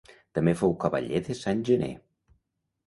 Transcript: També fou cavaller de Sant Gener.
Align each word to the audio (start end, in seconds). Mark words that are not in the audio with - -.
També 0.37 0.53
fou 0.61 0.73
cavaller 0.85 1.21
de 1.29 1.39
Sant 1.43 1.63
Gener. 1.71 1.95